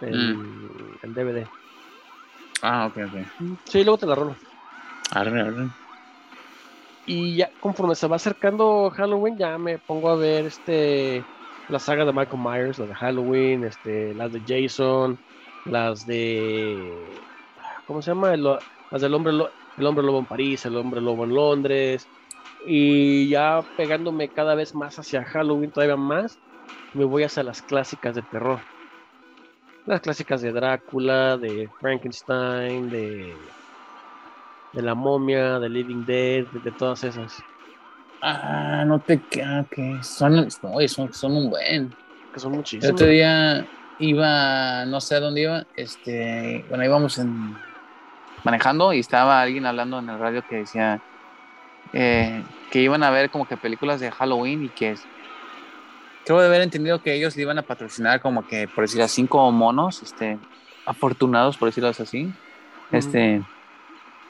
En, 0.00 0.70
en 1.02 1.14
DVD. 1.14 1.46
Ah, 2.62 2.86
ok, 2.86 2.98
ok. 3.06 3.48
Sí, 3.64 3.82
luego 3.82 3.98
te 3.98 4.06
la 4.06 4.14
rolo. 4.14 4.36
Arre, 5.10 5.40
arre. 5.40 5.68
Y 7.06 7.36
ya 7.36 7.50
conforme 7.60 7.94
se 7.94 8.06
va 8.06 8.16
acercando 8.16 8.90
Halloween, 8.94 9.36
ya 9.36 9.58
me 9.58 9.78
pongo 9.78 10.08
a 10.10 10.16
ver 10.16 10.46
este 10.46 11.22
la 11.68 11.78
saga 11.78 12.04
de 12.04 12.12
Michael 12.12 12.42
Myers, 12.42 12.78
la 12.78 12.86
de 12.86 12.94
Halloween, 12.94 13.64
este, 13.64 14.14
las 14.14 14.32
de 14.32 14.40
Jason, 14.46 15.18
las 15.64 16.06
de 16.06 17.26
¿cómo 17.86 18.02
se 18.02 18.10
llama? 18.12 18.34
El- 18.34 18.44
las 18.90 19.02
del 19.02 19.14
hombre 19.14 19.32
el 19.76 19.86
hombre 19.86 20.04
lobo 20.04 20.20
en 20.20 20.26
París, 20.26 20.64
el 20.66 20.76
hombre 20.76 21.00
lobo 21.00 21.24
en 21.24 21.34
Londres. 21.34 22.10
Y 22.66 23.28
ya 23.30 23.66
pegándome 23.76 24.30
cada 24.32 24.54
vez 24.54 24.74
más 24.74 24.98
hacia 24.98 25.24
Halloween, 25.24 25.72
todavía 25.72 25.96
más, 25.96 26.40
me 26.92 27.04
voy 27.04 27.24
hacia 27.24 27.42
las 27.42 27.62
clásicas 27.62 28.14
de 28.14 28.22
terror. 28.22 28.62
Las 29.86 30.02
clásicas 30.02 30.42
de 30.42 30.52
Drácula, 30.52 31.38
de 31.38 31.70
Frankenstein, 31.80 32.90
de 32.90 33.54
de 34.72 34.82
la 34.82 34.94
momia, 34.94 35.58
de 35.58 35.68
Living 35.68 36.04
Dead, 36.04 36.46
de, 36.48 36.60
de 36.60 36.72
todas 36.72 37.02
esas. 37.04 37.42
Ah, 38.20 38.84
no 38.86 39.00
te 39.02 39.22
queda 39.26 39.66
que 39.70 40.00
son, 40.02 40.34
no, 40.36 40.50
son, 40.88 41.12
son 41.12 41.36
un 41.36 41.50
buen. 41.50 41.90
Que 42.32 42.40
son 42.40 42.52
El 42.52 42.56
muchísimas. 42.58 42.94
otro 42.94 43.06
día 43.08 43.68
iba, 43.98 44.84
no 44.86 45.00
sé 45.00 45.16
a 45.16 45.20
dónde 45.20 45.42
iba, 45.42 45.66
este, 45.76 46.64
bueno, 46.68 46.84
íbamos 46.84 47.18
en, 47.18 47.54
manejando 48.44 48.92
y 48.92 48.98
estaba 49.00 49.40
alguien 49.40 49.66
hablando 49.66 49.98
en 49.98 50.08
el 50.08 50.18
radio 50.18 50.42
que 50.42 50.56
decía 50.56 51.00
eh, 51.92 52.44
que 52.70 52.80
iban 52.80 53.02
a 53.02 53.10
ver 53.10 53.30
como 53.30 53.46
que 53.46 53.56
películas 53.56 54.00
de 54.00 54.10
Halloween 54.10 54.64
y 54.64 54.68
que 54.70 54.90
es- 54.92 55.06
creo 56.24 56.40
de 56.40 56.46
haber 56.46 56.62
entendido 56.62 57.00
que 57.02 57.14
ellos 57.14 57.36
le 57.36 57.42
iban 57.42 57.58
a 57.58 57.62
patrocinar 57.62 58.20
como 58.20 58.46
que, 58.46 58.66
por 58.68 58.84
decir 58.84 59.02
a 59.02 59.08
cinco 59.08 59.50
monos, 59.52 60.02
este, 60.02 60.38
afortunados, 60.86 61.56
por 61.56 61.68
decirlo 61.68 61.90
así, 61.90 62.32
este, 62.90 63.42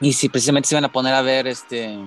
y 0.01 0.13
si 0.13 0.27
precisamente 0.29 0.67
se 0.67 0.75
iban 0.75 0.85
a 0.85 0.91
poner 0.91 1.13
a 1.13 1.21
ver, 1.21 1.47
este, 1.47 1.97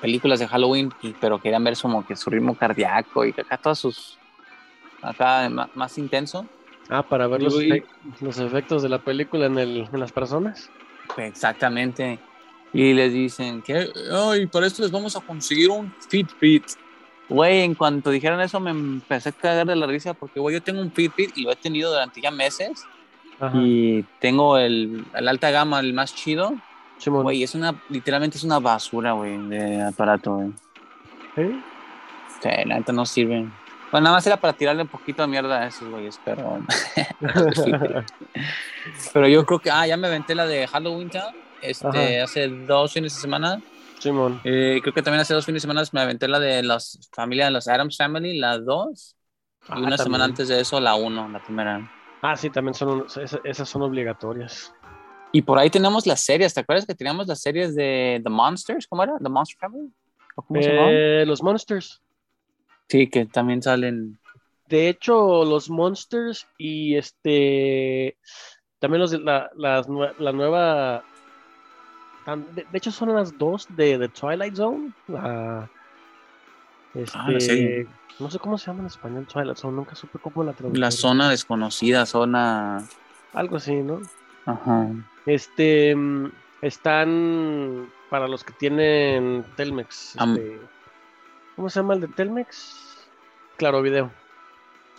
películas 0.00 0.40
de 0.40 0.48
Halloween, 0.48 0.90
y- 1.00 1.12
pero 1.14 1.40
querían 1.40 1.64
ver 1.64 1.74
como 1.80 2.04
que 2.06 2.16
su 2.16 2.30
ritmo 2.30 2.56
cardíaco 2.56 3.24
y 3.24 3.30
acá 3.30 3.56
todos 3.58 3.78
sus, 3.80 4.18
acá 5.02 5.48
más, 5.74 5.98
intenso. 5.98 6.46
Ah, 6.88 7.02
para 7.02 7.26
ver 7.26 7.42
los, 7.42 7.54
los 8.20 8.38
efectos 8.38 8.82
de 8.82 8.88
la 8.88 8.98
película 8.98 9.46
en, 9.46 9.58
el, 9.58 9.88
en 9.92 10.00
las 10.00 10.12
personas. 10.12 10.70
Exactamente. 11.16 12.18
Y 12.72 12.94
les 12.94 13.12
dicen 13.12 13.62
que, 13.62 13.88
ay, 14.12 14.46
para 14.46 14.66
esto 14.66 14.82
les 14.82 14.90
vamos 14.90 15.14
a 15.16 15.20
conseguir 15.20 15.70
un 15.70 15.92
Fitbit. 16.08 16.64
Güey, 17.28 17.60
en 17.60 17.74
cuanto 17.74 18.10
dijeron 18.10 18.40
eso 18.40 18.60
me 18.60 18.70
empecé 18.70 19.30
a 19.30 19.32
cagar 19.32 19.66
de 19.66 19.76
la 19.76 19.86
risa 19.86 20.14
porque, 20.14 20.40
güey, 20.40 20.54
yo 20.54 20.62
tengo 20.62 20.80
un 20.80 20.90
Fitbit 20.90 21.36
y 21.36 21.42
lo 21.42 21.52
he 21.52 21.56
tenido 21.56 21.90
durante 21.90 22.20
ya 22.20 22.30
meses 22.30 22.84
Ajá. 23.40 23.56
y 23.58 24.04
tengo 24.20 24.58
el, 24.58 25.04
el 25.14 25.28
alta 25.28 25.50
gama, 25.50 25.80
el 25.80 25.92
más 25.92 26.14
chido. 26.14 26.54
Güey, 27.04 27.42
es 27.42 27.54
una, 27.54 27.74
literalmente 27.88 28.38
es 28.38 28.44
una 28.44 28.60
basura, 28.60 29.12
güey, 29.12 29.36
de 29.48 29.82
aparato, 29.82 30.36
güey. 30.36 30.52
¿Eh? 31.36 31.60
Sí, 32.40 32.48
la 32.66 32.76
neta 32.76 32.92
no 32.92 33.04
sirven. 33.04 33.52
Bueno, 33.92 34.04
nada 34.04 34.16
más 34.16 34.26
era 34.26 34.38
para 34.38 34.54
tirarle 34.54 34.82
un 34.82 34.88
poquito 34.88 35.20
de 35.20 35.28
mierda 35.28 35.60
a 35.60 35.66
esos 35.66 35.86
güeyes, 35.86 36.18
pero, 36.24 36.60
pero 39.12 39.28
yo 39.28 39.44
creo 39.44 39.58
que, 39.58 39.70
ah, 39.70 39.86
ya 39.86 39.98
me 39.98 40.06
aventé 40.08 40.34
la 40.34 40.46
de 40.46 40.66
Halloween 40.66 41.10
Town, 41.10 41.34
este, 41.60 42.22
hace 42.22 42.48
dos 42.48 42.94
fines 42.94 43.14
de 43.14 43.20
semana. 43.20 43.60
Simón. 43.98 44.40
Eh, 44.44 44.80
creo 44.80 44.94
que 44.94 45.02
también 45.02 45.20
hace 45.20 45.34
dos 45.34 45.44
fines 45.44 45.62
de 45.62 45.68
semana 45.68 45.86
me 45.92 46.00
aventé 46.00 46.26
la 46.26 46.40
de 46.40 46.62
las 46.62 46.98
familias 47.12 47.48
de 47.48 47.52
los 47.52 47.68
Adams 47.68 47.98
Family, 47.98 48.38
la 48.38 48.58
dos. 48.58 49.14
Ah, 49.68 49.74
y 49.76 49.80
una 49.80 49.90
también. 49.90 49.98
semana 49.98 50.24
antes 50.24 50.48
de 50.48 50.60
eso, 50.60 50.80
la 50.80 50.94
uno, 50.94 51.28
la 51.28 51.42
primera. 51.42 51.92
Ah, 52.22 52.34
sí, 52.34 52.48
también 52.48 52.72
son, 52.72 53.04
esas, 53.44 53.68
son 53.68 53.82
obligatorias. 53.82 54.72
Y 55.32 55.42
por 55.42 55.58
ahí 55.58 55.68
tenemos 55.68 56.06
las 56.06 56.24
series. 56.24 56.54
¿Te 56.54 56.60
acuerdas 56.60 56.86
que 56.86 56.94
teníamos 56.94 57.26
las 57.26 57.42
series 57.42 57.74
de 57.74 58.22
The 58.24 58.30
Monsters? 58.30 58.86
¿Cómo 58.86 59.02
era? 59.02 59.18
¿The 59.18 59.28
Monster 59.28 59.58
Family? 59.58 59.92
¿O 60.36 60.42
¿Cómo 60.42 60.62
se? 60.62 60.70
Eh, 60.72 61.26
los 61.26 61.42
Monsters. 61.42 62.01
Sí, 62.92 63.06
que 63.06 63.24
también 63.24 63.62
salen. 63.62 64.18
De 64.68 64.90
hecho, 64.90 65.44
los 65.46 65.70
Monsters 65.70 66.46
y 66.58 66.94
este. 66.96 68.18
También 68.80 69.00
los 69.00 69.10
de 69.12 69.18
la, 69.20 69.50
la 69.56 70.32
nueva. 70.32 71.02
De, 72.54 72.66
de 72.70 72.78
hecho, 72.78 72.90
son 72.90 73.14
las 73.14 73.38
dos 73.38 73.66
de 73.70 73.98
The 73.98 74.08
Twilight 74.08 74.54
Zone. 74.56 74.92
La, 75.08 75.70
este, 76.94 77.18
Ah, 77.18 77.40
serie. 77.40 77.86
No 78.20 78.30
sé 78.30 78.38
cómo 78.38 78.58
se 78.58 78.66
llama 78.66 78.80
en 78.80 78.86
español 78.88 79.26
Twilight 79.26 79.56
Zone. 79.56 79.74
Nunca 79.74 79.94
supe 79.94 80.18
cómo 80.18 80.44
la 80.44 80.52
traducción. 80.52 80.78
La 80.80 80.90
zona 80.90 81.30
desconocida, 81.30 82.04
zona. 82.04 82.84
Algo 83.32 83.56
así, 83.56 83.74
¿no? 83.76 84.02
Ajá. 84.44 84.88
Este. 85.24 85.96
mm, 85.96 86.30
Están. 86.60 87.90
Para 88.10 88.28
los 88.28 88.44
que 88.44 88.52
tienen 88.52 89.46
Telmex. 89.56 90.14
Am- 90.18 90.34
este, 90.36 90.60
¿Cómo 91.56 91.68
se 91.68 91.80
llama 91.80 91.94
el 91.94 92.00
de 92.02 92.08
Telmex? 92.08 93.08
Claro, 93.56 93.82
video. 93.82 94.10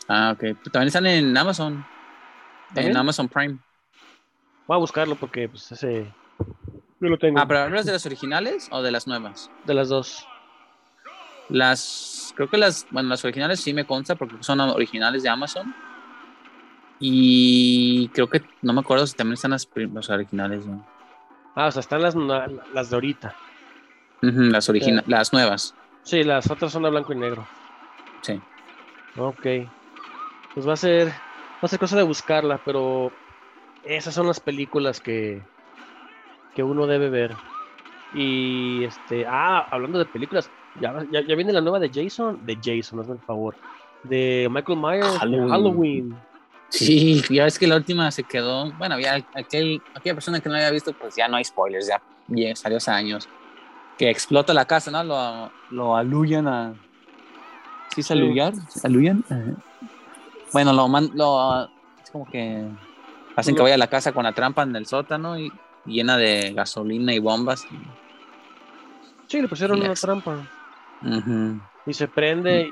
Ah, 0.07 0.33
ok. 0.33 0.57
También 0.72 0.88
están 0.88 1.05
en 1.07 1.36
Amazon. 1.36 1.86
¿También? 2.67 2.91
En 2.91 2.98
Amazon 2.98 3.27
Prime. 3.27 3.57
Voy 4.67 4.75
a 4.75 4.79
buscarlo 4.79 5.15
porque, 5.15 5.50
pues, 5.50 5.72
ese. 5.72 6.13
Yo 7.00 7.10
lo 7.10 7.17
tengo. 7.17 7.39
Ah, 7.39 7.48
pero 7.48 7.62
¿hablas 7.62 7.86
de 7.86 7.91
las 7.91 8.05
originales 8.05 8.67
o 8.72 8.81
de 8.81 8.91
las 8.91 9.07
nuevas? 9.07 9.51
De 9.65 9.74
las 9.74 9.89
dos. 9.89 10.27
Las, 11.50 12.33
creo 12.36 12.50
que 12.50 12.57
las, 12.57 12.88
bueno, 12.89 13.10
las 13.10 13.24
originales 13.25 13.60
sí 13.60 13.74
me 13.74 13.86
consta 13.86 14.15
porque 14.15 14.38
son 14.41 14.60
originales 14.62 15.24
de 15.24 15.29
Amazon. 15.29 15.75
Y 17.00 18.07
creo 18.10 18.29
que, 18.29 18.41
no 18.62 18.72
me 18.72 18.79
acuerdo 18.79 19.05
si 19.05 19.15
también 19.15 19.33
están 19.33 19.51
las, 19.51 19.67
las 19.75 20.10
originales. 20.10 20.65
¿no? 20.65 20.86
Ah, 21.55 21.67
o 21.67 21.72
sea, 21.72 21.81
están 21.81 22.01
las, 22.01 22.15
las 22.15 22.89
de 22.89 22.95
ahorita. 22.95 23.36
Las, 24.22 24.69
origina- 24.69 25.03
las 25.05 25.33
nuevas, 25.33 25.75
Sí, 26.03 26.24
las 26.24 26.50
otras 26.50 26.72
son 26.72 26.83
de 26.83 26.89
blanco 26.89 27.13
y 27.13 27.17
negro. 27.17 27.48
sí. 28.22 28.39
Ok. 29.17 29.45
Pues 30.53 30.67
va 30.67 30.74
a 30.74 30.77
ser. 30.77 31.10
Va 31.10 31.63
a 31.63 31.67
ser 31.67 31.79
cosa 31.79 31.95
de 31.98 32.03
buscarla, 32.03 32.60
pero 32.63 33.12
esas 33.83 34.13
son 34.13 34.27
las 34.27 34.39
películas 34.39 35.00
que. 35.00 35.41
que 36.55 36.63
uno 36.63 36.88
debe 36.88 37.10
ver. 37.10 37.36
Y 38.13 38.83
este. 38.83 39.25
Ah, 39.27 39.67
hablando 39.72 40.00
de 40.00 40.05
películas. 40.05 40.50
Ya, 40.81 41.05
ya, 41.12 41.22
ya 41.22 41.36
viene 41.36 41.53
la 41.53 41.62
nueva 41.62 41.79
de 41.79 41.89
Jason. 41.93 42.43
De 42.45 42.55
Jason, 42.55 43.00
hazme 43.00 43.13
el 43.13 43.19
favor. 43.19 43.55
De 44.03 44.48
Michael 44.51 44.79
Myers. 44.79 45.17
Halloween. 45.19 45.50
Halloween. 45.50 46.15
Sí, 46.69 47.22
ya 47.29 47.43
ves 47.43 47.60
que 47.60 47.67
la 47.67 47.75
última 47.75 48.10
se 48.10 48.24
quedó, 48.24 48.72
bueno, 48.79 49.00
ya 49.00 49.24
aquel, 49.36 49.79
aquella 49.93 50.15
persona 50.15 50.39
que 50.39 50.50
no 50.50 50.55
había 50.55 50.72
visto, 50.72 50.91
pues 50.93 51.15
ya 51.15 51.27
no 51.27 51.38
hay 51.38 51.43
spoilers, 51.43 51.86
ya, 51.88 52.01
ya 52.29 52.55
salió 52.55 52.77
hace 52.77 52.89
años. 52.89 53.29
Que 53.97 54.09
explota 54.09 54.53
la 54.53 54.65
casa, 54.65 54.91
¿no? 54.91 55.03
Lo, 55.03 55.51
lo 55.71 55.95
aluyan 55.95 56.47
a, 56.47 56.73
¿Sí 57.93 58.01
es 58.01 58.09
aluyar? 58.12 58.53
¿Aluyan? 58.83 59.23
Bueno, 60.51 60.73
lo, 60.73 60.88
man- 60.88 61.12
lo 61.13 61.63
es 62.03 62.09
como 62.12 62.25
que 62.29 62.67
hacen 63.35 63.55
que 63.55 63.62
vaya 63.62 63.75
a 63.75 63.77
la 63.79 63.88
casa 63.88 64.12
con 64.12 64.23
la 64.23 64.31
trampa 64.33 64.63
en 64.63 64.75
el 64.75 64.85
sótano 64.85 65.38
y 65.38 65.51
llena 65.85 66.17
de 66.17 66.53
gasolina 66.53 67.13
y 67.13 67.19
bombas. 67.19 67.65
Sí, 69.27 69.41
le 69.41 69.47
pusieron 69.47 69.77
Y 69.77 69.81
una 69.81 69.93
trampa. 69.93 70.38
Ujú. 71.01 71.59
Y 71.85 71.93
se 71.93 72.07
prende. 72.07 72.71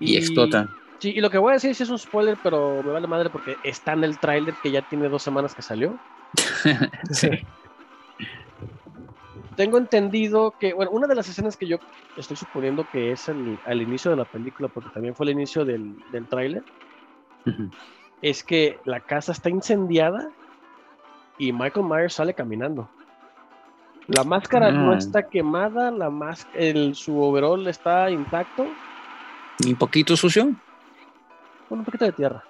Y 0.00 0.16
explota. 0.16 0.68
Sí, 0.98 1.10
y 1.16 1.20
lo 1.20 1.30
que 1.30 1.38
voy 1.38 1.50
a 1.50 1.54
decir 1.54 1.74
sí 1.74 1.82
es 1.82 1.90
un 1.90 1.98
spoiler, 1.98 2.38
pero 2.42 2.82
me 2.84 2.92
vale 2.92 3.06
madre 3.06 3.30
porque 3.30 3.56
está 3.64 3.92
en 3.92 4.04
el 4.04 4.18
tráiler 4.18 4.54
que 4.62 4.70
ya 4.70 4.82
tiene 4.82 5.08
dos 5.08 5.22
semanas 5.22 5.54
que 5.54 5.62
salió. 5.62 5.96
sí. 7.10 7.28
Tengo 9.62 9.78
entendido 9.78 10.54
que, 10.58 10.74
bueno, 10.74 10.90
una 10.90 11.06
de 11.06 11.14
las 11.14 11.28
escenas 11.28 11.56
que 11.56 11.68
yo 11.68 11.76
estoy 12.16 12.36
suponiendo 12.36 12.84
que 12.90 13.12
es 13.12 13.28
al, 13.28 13.60
al 13.64 13.80
inicio 13.80 14.10
de 14.10 14.16
la 14.16 14.24
película, 14.24 14.66
porque 14.66 14.90
también 14.90 15.14
fue 15.14 15.26
el 15.26 15.30
inicio 15.30 15.64
del, 15.64 15.94
del 16.10 16.26
tráiler, 16.26 16.64
es 18.22 18.42
que 18.42 18.80
la 18.84 18.98
casa 18.98 19.30
está 19.30 19.50
incendiada 19.50 20.30
y 21.38 21.52
Michael 21.52 21.86
Myers 21.86 22.14
sale 22.14 22.34
caminando. 22.34 22.90
La 24.08 24.24
máscara 24.24 24.72
no 24.72 24.96
está 24.96 25.28
quemada, 25.28 25.92
la 25.92 26.10
más, 26.10 26.48
el, 26.54 26.96
su 26.96 27.22
overall 27.22 27.64
está 27.68 28.10
intacto, 28.10 28.66
¿Y 29.60 29.70
un 29.70 29.76
poquito 29.76 30.16
sucio? 30.16 30.52
con 31.68 31.78
un 31.78 31.84
poquito 31.84 32.04
de 32.04 32.10
tierra. 32.10 32.42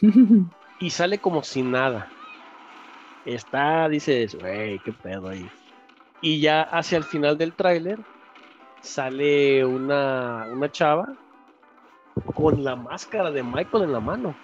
y 0.80 0.90
sale 0.90 1.18
como 1.18 1.44
si 1.44 1.62
nada. 1.62 2.08
Está, 3.24 3.88
dices, 3.88 4.36
wey, 4.42 4.80
qué 4.80 4.92
pedo 4.92 5.28
ahí. 5.28 5.48
Y 6.22 6.40
ya 6.40 6.62
hacia 6.62 6.98
el 6.98 7.04
final 7.04 7.38
del 7.38 7.52
tráiler 7.54 7.98
sale 8.82 9.64
una, 9.64 10.46
una 10.52 10.70
chava 10.70 11.08
con 12.34 12.62
la 12.62 12.76
máscara 12.76 13.30
de 13.30 13.42
Michael 13.42 13.84
en 13.84 13.92
la 13.92 14.00
mano. 14.00 14.34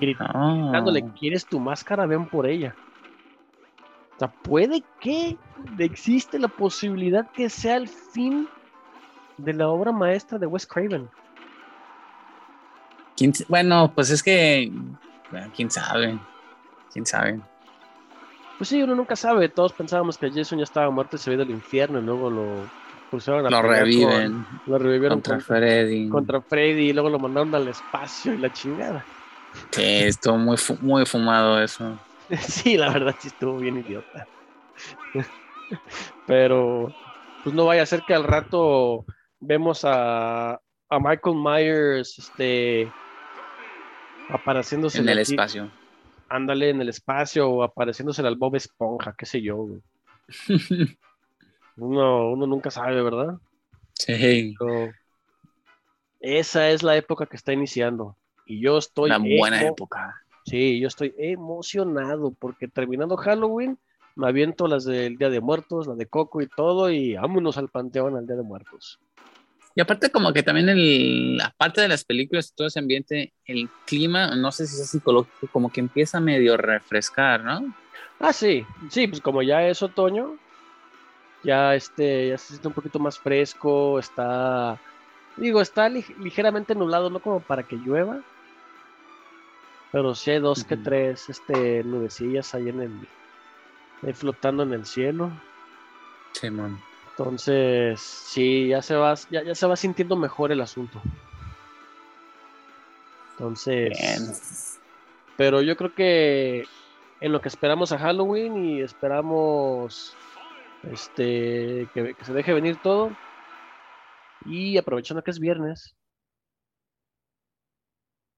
Gritándole, 0.00 1.04
Ah. 1.06 1.14
¿quieres 1.18 1.46
tu 1.46 1.58
máscara? 1.60 2.06
Ven 2.06 2.26
por 2.26 2.46
ella. 2.46 2.74
O 4.16 4.18
sea, 4.18 4.28
puede 4.28 4.82
que 5.00 5.36
existe 5.78 6.38
la 6.38 6.48
posibilidad 6.48 7.30
que 7.30 7.48
sea 7.48 7.76
el 7.76 7.88
fin 7.88 8.48
de 9.36 9.52
la 9.54 9.68
obra 9.68 9.92
maestra 9.92 10.38
de 10.38 10.46
Wes 10.46 10.66
Craven. 10.66 11.08
¿Quién 13.16 13.30
s- 13.30 13.44
bueno, 13.48 13.92
pues 13.94 14.10
es 14.10 14.22
que. 14.22 14.70
bueno, 15.30 15.50
quién 15.54 15.70
sabe. 15.70 16.18
Quién 16.92 17.06
sabe. 17.06 17.40
Pues 18.58 18.68
sí, 18.68 18.82
uno 18.82 18.94
nunca 18.94 19.14
sabe. 19.16 19.48
Todos 19.48 19.72
pensábamos 19.72 20.18
que 20.18 20.30
Jason 20.32 20.58
ya 20.58 20.64
estaba 20.64 20.90
muerto 20.90 21.16
y 21.16 21.18
se 21.20 21.30
había 21.30 21.36
ido 21.36 21.44
al 21.44 21.50
infierno 21.56 22.00
y 22.00 22.02
luego 22.02 22.28
lo 22.30 22.66
pusieron 23.10 23.46
a 23.46 23.50
Lo 23.50 23.62
reviven 23.62 24.44
con- 24.44 24.60
lo 24.66 24.78
revivieron 24.78 25.18
contra 25.18 25.36
contra, 25.36 25.56
Freddy. 25.56 26.08
contra 26.08 26.42
Freddy 26.42 26.90
y 26.90 26.92
luego 26.92 27.08
lo 27.08 27.18
mandaron 27.18 27.54
al 27.54 27.68
espacio 27.68 28.34
y 28.34 28.38
la 28.38 28.50
chingada. 28.52 29.06
Sí, 29.70 29.82
estuvo 29.84 30.36
muy, 30.36 30.56
fu- 30.56 30.76
muy 30.80 31.06
fumado 31.06 31.60
eso. 31.62 31.98
Sí, 32.40 32.76
la 32.76 32.92
verdad 32.92 33.14
sí 33.18 33.28
estuvo 33.28 33.56
bien 33.58 33.78
idiota. 33.78 34.26
Pero 36.26 36.92
pues 37.42 37.54
no 37.54 37.64
vaya 37.66 37.82
a 37.82 37.86
ser 37.86 38.02
que 38.06 38.14
al 38.14 38.24
rato 38.24 39.04
vemos 39.40 39.82
a, 39.84 40.52
a 40.54 40.98
Michael 41.00 41.36
Myers 41.36 42.18
este 42.18 42.90
apareciéndose 44.30 44.98
En 44.98 45.08
el 45.08 45.18
aquí- 45.20 45.32
espacio. 45.32 45.70
Ándale 46.28 46.70
en 46.70 46.80
el 46.80 46.88
espacio 46.88 47.48
o 47.48 47.62
apareciéndose 47.62 48.22
al 48.22 48.36
Bob 48.36 48.56
Esponja, 48.56 49.14
qué 49.16 49.26
sé 49.26 49.42
yo, 49.42 49.56
güey. 49.56 49.80
Uno, 51.76 52.32
uno 52.32 52.46
nunca 52.48 52.72
sabe, 52.72 53.00
¿verdad? 53.00 53.38
sí. 53.94 54.56
Pero 54.58 54.90
esa 56.20 56.70
es 56.70 56.82
la 56.82 56.96
época 56.96 57.26
que 57.26 57.36
está 57.36 57.52
iniciando. 57.52 58.16
Y 58.46 58.60
yo 58.60 58.78
estoy 58.78 59.10
Una 59.10 59.18
buena 59.18 59.62
época. 59.62 60.20
Sí, 60.44 60.80
yo 60.80 60.88
estoy 60.88 61.14
emocionado 61.18 62.32
porque 62.38 62.68
terminando 62.68 63.16
Halloween 63.16 63.78
me 64.16 64.26
aviento 64.26 64.66
las 64.66 64.84
del 64.84 65.16
Día 65.16 65.30
de 65.30 65.40
Muertos, 65.40 65.86
la 65.86 65.94
de 65.94 66.06
Coco 66.06 66.40
y 66.40 66.48
todo 66.48 66.90
y 66.90 67.14
vámonos 67.14 67.58
al 67.58 67.68
panteón 67.68 68.16
al 68.16 68.26
Día 68.26 68.36
de 68.36 68.42
Muertos. 68.42 68.98
Y 69.74 69.80
aparte 69.80 70.10
como 70.10 70.32
que 70.32 70.42
también 70.42 70.68
el, 70.68 71.38
aparte 71.42 71.80
de 71.80 71.88
las 71.88 72.04
películas 72.04 72.50
y 72.50 72.54
todo 72.56 72.66
ese 72.66 72.80
ambiente, 72.80 73.32
el 73.44 73.68
clima, 73.86 74.34
no 74.34 74.50
sé 74.50 74.66
si 74.66 74.80
es 74.80 74.90
psicológico, 74.90 75.46
como 75.52 75.70
que 75.70 75.80
empieza 75.80 76.18
a 76.18 76.20
medio 76.20 76.56
refrescar, 76.56 77.44
¿no? 77.44 77.74
Ah, 78.18 78.32
sí, 78.32 78.66
sí, 78.90 79.06
pues 79.06 79.20
como 79.20 79.40
ya 79.42 79.68
es 79.68 79.80
otoño, 79.80 80.36
ya 81.44 81.76
este, 81.76 82.30
ya 82.30 82.38
se 82.38 82.48
siente 82.48 82.66
un 82.68 82.74
poquito 82.74 82.98
más 82.98 83.18
fresco, 83.20 84.00
está, 84.00 84.80
digo, 85.36 85.60
está 85.60 85.88
lig- 85.88 86.16
ligeramente 86.18 86.74
nublado, 86.74 87.10
no 87.10 87.20
como 87.20 87.38
para 87.38 87.62
que 87.62 87.76
llueva, 87.76 88.20
pero 89.92 90.14
sí 90.16 90.32
hay 90.32 90.40
dos 90.40 90.64
que 90.64 90.76
tres, 90.76 91.28
este, 91.28 91.84
nubecillas 91.84 92.52
ahí 92.54 92.68
en 92.68 92.80
el, 92.82 93.08
ahí 94.02 94.12
flotando 94.12 94.64
en 94.64 94.72
el 94.72 94.84
cielo. 94.84 95.30
Simón. 96.32 96.80
Entonces, 97.18 98.00
sí, 98.00 98.68
ya 98.68 98.80
se 98.80 98.94
va, 98.94 99.14
ya, 99.28 99.42
ya 99.42 99.54
se 99.54 99.66
va 99.66 99.74
sintiendo 99.74 100.14
mejor 100.14 100.52
el 100.52 100.60
asunto. 100.60 101.02
Entonces, 103.32 103.90
Bien. 103.98 104.78
pero 105.36 105.60
yo 105.60 105.76
creo 105.76 105.94
que 105.96 106.64
en 107.20 107.32
lo 107.32 107.40
que 107.40 107.48
esperamos 107.48 107.90
a 107.90 107.98
Halloween 107.98 108.64
y 108.64 108.82
esperamos 108.82 110.14
este 110.92 111.88
que, 111.92 112.14
que 112.14 112.24
se 112.24 112.32
deje 112.32 112.54
venir 112.54 112.80
todo 112.82 113.10
y 114.44 114.78
aprovechando 114.78 115.24
que 115.24 115.32
es 115.32 115.40
viernes, 115.40 115.96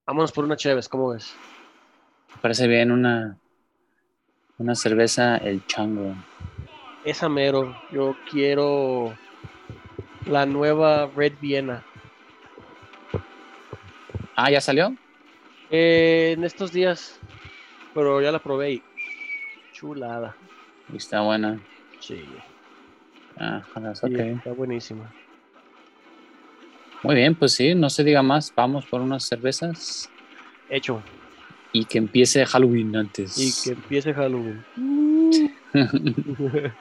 vámonos 0.07 0.31
por 0.31 0.43
una 0.43 0.55
Cheves, 0.55 0.89
¿cómo 0.89 1.09
ves? 1.09 1.35
Me 2.35 2.41
parece 2.41 2.67
bien 2.67 2.91
una, 2.91 3.37
una 4.57 4.73
cerveza, 4.73 5.37
el 5.37 5.65
chango. 5.67 6.15
Esa 7.03 7.29
mero, 7.29 7.75
yo 7.91 8.15
quiero 8.29 9.15
la 10.27 10.45
nueva 10.45 11.09
Red 11.15 11.33
Viena. 11.41 11.83
Ah, 14.35 14.51
¿ya 14.51 14.61
salió? 14.61 14.95
Eh, 15.71 16.33
en 16.37 16.43
estos 16.43 16.71
días, 16.71 17.19
pero 17.93 18.21
ya 18.21 18.31
la 18.31 18.39
probé 18.39 18.73
y 18.73 18.83
chulada. 19.73 20.35
Y 20.93 20.97
Está 20.97 21.21
buena. 21.21 21.59
Sí, 21.99 22.23
Ah, 23.37 23.63
sí, 23.95 24.13
está 24.15 24.51
buenísima. 24.51 25.11
Muy 27.01 27.15
bien, 27.15 27.33
pues 27.33 27.53
sí, 27.53 27.73
no 27.73 27.89
se 27.89 28.03
diga 28.03 28.21
más. 28.21 28.53
Vamos 28.55 28.85
por 28.85 29.01
unas 29.01 29.23
cervezas 29.25 30.09
Hecho. 30.69 31.01
y 31.71 31.85
que 31.85 31.97
empiece 31.97 32.45
Halloween 32.45 32.95
antes. 32.95 33.37
Y 33.39 33.51
que 33.63 33.71
empiece 33.75 34.13
Halloween. 34.13 34.63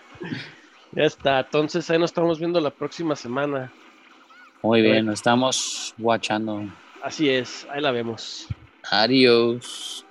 ya 0.92 1.04
está. 1.04 1.40
Entonces 1.40 1.88
ahí 1.90 1.98
nos 1.98 2.10
estamos 2.10 2.38
viendo 2.38 2.60
la 2.60 2.70
próxima 2.70 3.16
semana. 3.16 3.72
Muy 4.62 4.82
bien, 4.82 5.06
nos 5.06 5.14
estamos 5.14 5.94
watchando. 5.98 6.64
Así 7.02 7.28
es, 7.28 7.66
ahí 7.70 7.80
la 7.80 7.92
vemos. 7.92 8.46
Adiós. 8.90 10.04